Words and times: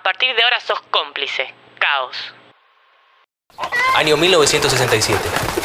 A 0.00 0.02
partir 0.02 0.34
de 0.34 0.42
ahora 0.42 0.58
sos 0.66 0.78
cómplice. 0.90 1.52
Caos. 1.78 2.16
Año 3.98 4.16
1967. 4.16 5.20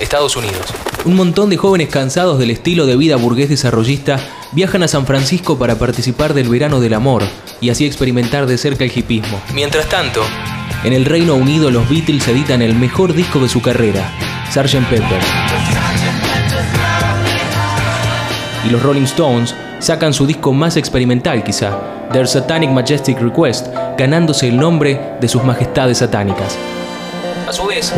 Estados 0.00 0.34
Unidos. 0.34 0.66
Un 1.04 1.14
montón 1.14 1.48
de 1.48 1.56
jóvenes 1.56 1.90
cansados 1.90 2.36
del 2.40 2.50
estilo 2.50 2.86
de 2.86 2.96
vida 2.96 3.14
burgués 3.14 3.48
desarrollista 3.48 4.18
viajan 4.50 4.82
a 4.82 4.88
San 4.88 5.06
Francisco 5.06 5.60
para 5.60 5.76
participar 5.76 6.34
del 6.34 6.48
verano 6.48 6.80
del 6.80 6.94
amor 6.94 7.22
y 7.60 7.70
así 7.70 7.86
experimentar 7.86 8.46
de 8.46 8.58
cerca 8.58 8.82
el 8.82 8.98
hipismo. 8.98 9.40
Mientras 9.54 9.88
tanto, 9.88 10.24
En 10.82 10.92
el 10.92 11.04
Reino 11.04 11.34
Unido 11.34 11.70
los 11.70 11.88
Beatles 11.88 12.26
editan 12.26 12.62
el 12.62 12.74
mejor 12.74 13.12
disco 13.12 13.38
de 13.38 13.48
su 13.48 13.62
carrera, 13.62 14.12
Sgt. 14.50 14.88
Pepper. 14.90 15.20
Y 18.64 18.70
los 18.70 18.82
Rolling 18.82 19.04
Stones 19.04 19.54
sacan 19.78 20.12
su 20.12 20.26
disco 20.26 20.52
más 20.52 20.76
experimental 20.76 21.42
quizá, 21.44 21.78
Their 22.12 22.26
Satanic 22.26 22.70
Majestic 22.70 23.20
Request, 23.20 23.68
ganándose 23.98 24.48
el 24.48 24.56
nombre 24.56 25.16
de 25.20 25.28
sus 25.28 25.44
majestades 25.44 25.98
satánicas. 25.98 26.56
a 27.48 27.52
su 27.52 27.66
vez, 27.66 27.92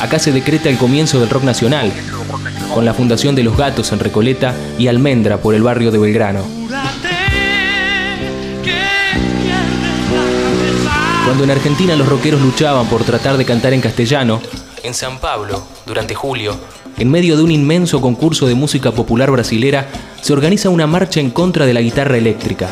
Acá 0.00 0.20
se 0.20 0.30
decreta 0.30 0.68
el 0.68 0.78
comienzo 0.78 1.18
del 1.18 1.28
rock 1.28 1.42
nacional, 1.42 1.92
con 2.72 2.84
la 2.84 2.94
fundación 2.94 3.34
de 3.34 3.42
Los 3.42 3.56
Gatos 3.56 3.90
en 3.90 3.98
Recoleta 3.98 4.54
y 4.78 4.86
Almendra 4.86 5.38
por 5.38 5.56
el 5.56 5.62
barrio 5.64 5.90
de 5.90 5.98
Belgrano. 5.98 6.44
Cuando 11.24 11.44
en 11.44 11.50
Argentina 11.50 11.96
los 11.96 12.08
rockeros 12.08 12.40
luchaban 12.40 12.86
por 12.86 13.02
tratar 13.02 13.36
de 13.36 13.44
cantar 13.44 13.72
en 13.72 13.80
castellano, 13.80 14.40
en 14.82 14.94
San 14.94 15.18
Pablo, 15.18 15.62
durante 15.86 16.14
julio, 16.14 16.56
en 16.98 17.10
medio 17.10 17.36
de 17.36 17.42
un 17.42 17.50
inmenso 17.50 18.00
concurso 18.00 18.46
de 18.46 18.54
música 18.54 18.92
popular 18.92 19.30
brasilera, 19.30 19.88
se 20.20 20.32
organiza 20.32 20.70
una 20.70 20.86
marcha 20.86 21.20
en 21.20 21.30
contra 21.30 21.66
de 21.66 21.74
la 21.74 21.80
guitarra 21.80 22.16
eléctrica. 22.16 22.68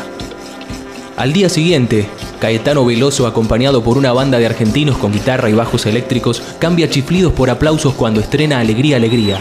Al 1.15 1.33
día 1.33 1.49
siguiente, 1.49 2.07
Caetano 2.39 2.85
Veloso, 2.85 3.25
acompañado 3.25 3.83
por 3.83 3.97
una 3.97 4.13
banda 4.13 4.37
de 4.37 4.45
argentinos 4.45 4.97
con 4.97 5.11
guitarra 5.11 5.49
y 5.49 5.53
bajos 5.53 5.85
eléctricos, 5.85 6.41
cambia 6.59 6.89
chiflidos 6.89 7.33
por 7.33 7.49
aplausos 7.49 7.93
cuando 7.93 8.19
estrena 8.19 8.59
Alegría, 8.59 8.97
Alegría. 8.97 9.39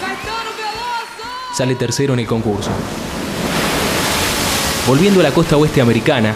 Sale 1.54 1.74
tercero 1.74 2.14
en 2.14 2.20
el 2.20 2.26
concurso. 2.26 2.70
Volviendo 4.86 5.20
a 5.20 5.24
la 5.24 5.32
costa 5.32 5.56
oeste 5.56 5.80
americana, 5.80 6.34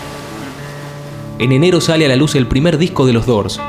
en 1.38 1.52
enero 1.52 1.80
sale 1.80 2.04
a 2.04 2.08
la 2.08 2.16
luz 2.16 2.34
el 2.34 2.46
primer 2.46 2.76
disco 2.78 3.06
de 3.06 3.12
los 3.12 3.26
Doors. 3.26 3.60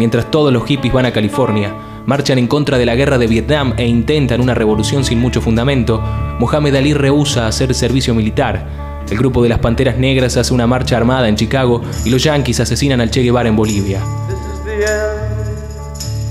Mientras 0.00 0.30
todos 0.30 0.50
los 0.50 0.64
hippies 0.64 0.94
van 0.94 1.04
a 1.04 1.12
California, 1.12 1.74
marchan 2.06 2.38
en 2.38 2.46
contra 2.46 2.78
de 2.78 2.86
la 2.86 2.94
guerra 2.94 3.18
de 3.18 3.26
Vietnam 3.26 3.74
e 3.76 3.86
intentan 3.86 4.40
una 4.40 4.54
revolución 4.54 5.04
sin 5.04 5.18
mucho 5.18 5.42
fundamento, 5.42 6.02
Mohamed 6.38 6.74
Ali 6.74 6.94
rehúsa 6.94 7.46
hacer 7.46 7.74
servicio 7.74 8.14
militar. 8.14 8.66
El 9.10 9.18
grupo 9.18 9.42
de 9.42 9.50
las 9.50 9.58
Panteras 9.58 9.98
Negras 9.98 10.38
hace 10.38 10.54
una 10.54 10.66
marcha 10.66 10.96
armada 10.96 11.28
en 11.28 11.36
Chicago 11.36 11.82
y 12.02 12.08
los 12.08 12.22
Yankees 12.22 12.60
asesinan 12.60 13.02
al 13.02 13.10
Che 13.10 13.20
Guevara 13.20 13.50
en 13.50 13.56
Bolivia. 13.56 14.00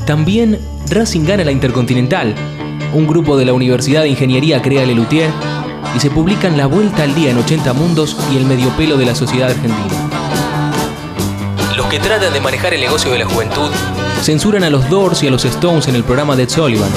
También 0.08 0.58
Racing 0.90 1.28
gana 1.28 1.44
la 1.44 1.52
Intercontinental. 1.52 2.34
Un 2.96 3.06
grupo 3.06 3.38
de 3.38 3.46
la 3.46 3.54
Universidad 3.54 4.02
de 4.02 4.10
Ingeniería 4.10 4.64
crea 4.64 4.82
el 4.82 4.90
Elutier 4.90 5.30
y 5.96 6.00
se 6.00 6.10
publican 6.10 6.58
La 6.58 6.66
Vuelta 6.66 7.04
al 7.04 7.14
Día 7.14 7.30
en 7.30 7.38
80 7.38 7.72
Mundos 7.74 8.18
y 8.34 8.38
El 8.38 8.46
Mediopelo 8.46 8.98
de 8.98 9.06
la 9.06 9.14
Sociedad 9.14 9.52
Argentina. 9.52 9.99
Que 11.90 12.00
tratan 12.00 12.32
de 12.32 12.40
manejar 12.40 12.74
el 12.74 12.82
negocio 12.82 13.12
de 13.12 13.20
la 13.20 13.26
juventud, 13.26 13.72
Censuran 14.22 14.64
a 14.64 14.70
los 14.70 14.88
Doors 14.90 15.24
y 15.24 15.28
a 15.28 15.32
los 15.32 15.44
Stones 15.46 15.88
en 15.88 15.96
el 15.96 16.04
programa 16.04 16.36
de 16.36 16.44
Ed 16.44 16.50
Sullivan. 16.50 16.92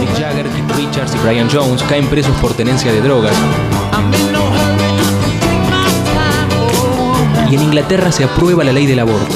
Mick 0.00 0.18
Jagger, 0.18 0.46
Keith 0.46 0.70
Richards 0.76 1.14
y 1.14 1.18
Brian 1.18 1.50
Jones 1.52 1.82
caen 1.82 2.06
presos 2.06 2.34
por 2.40 2.54
tenencia 2.54 2.92
de 2.92 3.02
drogas. 3.02 3.34
Y 7.50 7.56
en 7.56 7.62
Inglaterra 7.62 8.10
se 8.10 8.24
aprueba 8.24 8.64
la 8.64 8.72
ley 8.72 8.86
del 8.86 9.00
aborto. 9.00 9.34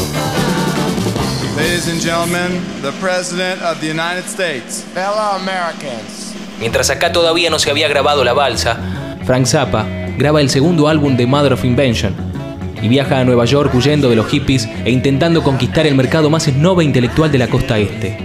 Ladies 1.57 1.89
and 1.89 2.01
gentlemen, 2.01 2.63
the 2.81 2.93
President 3.01 3.61
of 3.63 3.81
the 3.81 3.91
United 3.91 4.25
States. 4.27 4.85
Fellow 4.95 5.35
Americans. 5.35 6.33
mientras 6.59 6.89
acá 6.89 7.13
todavía 7.13 7.51
no 7.51 7.59
se 7.59 7.71
había 7.71 7.89
grabado 7.89 8.25
la 8.25 8.33
balsa, 8.33 8.79
Frank 9.27 9.47
Zappa 9.47 10.04
graba 10.17 10.41
el 10.41 10.49
segundo 10.51 10.89
álbum 10.89 11.17
de 11.17 11.27
Mother 11.27 11.55
of 11.55 11.65
Invention 11.65 12.15
y 12.81 12.89
viaja 12.89 13.19
a 13.19 13.25
Nueva 13.25 13.45
York 13.47 13.75
huyendo 13.75 14.11
de 14.11 14.17
los 14.17 14.27
hippies 14.27 14.69
e 14.85 14.91
intentando 14.91 15.43
conquistar 15.43 15.87
el 15.87 15.95
mercado 15.95 16.31
más 16.31 16.45
snob 16.45 16.81
e 16.81 16.85
intelectual 16.85 17.33
de 17.33 17.39
la 17.39 17.49
costa 17.49 17.79
este. 17.79 18.17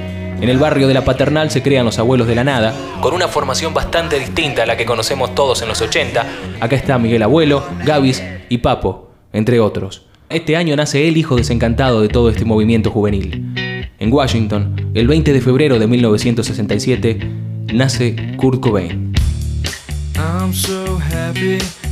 En 0.41 0.47
el 0.47 0.57
barrio 0.57 0.87
de 0.87 0.93
la 0.93 1.03
Paternal 1.03 1.51
se 1.51 1.61
crean 1.61 1.85
los 1.85 1.99
abuelos 1.99 2.27
de 2.27 2.35
la 2.35 2.43
nada. 2.43 2.73
con 3.01 3.13
una 3.13 3.27
formación 3.27 3.73
bastante 3.73 4.19
distinta 4.19 4.63
a 4.63 4.65
la 4.65 4.77
que 4.77 4.85
conocemos 4.85 5.33
todos 5.35 5.61
en 5.61 5.67
los 5.67 5.81
80, 5.81 6.25
Acá 6.59 6.75
está 6.75 6.97
Miguel 6.97 7.23
Abuelo, 7.23 7.63
Gavis 7.83 8.23
y 8.49 8.59
Papo, 8.59 9.11
entre 9.33 9.59
otros. 9.59 10.05
Este 10.29 10.55
año 10.55 10.75
nace 10.75 11.07
el 11.07 11.17
hijo 11.17 11.35
desencantado 11.35 12.01
de 12.01 12.07
todo 12.07 12.29
este 12.29 12.45
movimiento 12.45 12.91
juvenil. 12.91 13.53
En 13.97 14.13
Washington, 14.13 14.91
el 14.93 15.07
20 15.07 15.33
de 15.33 15.41
febrero 15.41 15.79
de 15.79 15.87
1967, 15.87 17.19
nace 17.73 18.15
Kurt 18.37 18.61
Cobain. 18.61 19.13
I'm 20.15 20.53
so 20.53 20.99
happy 20.99 21.59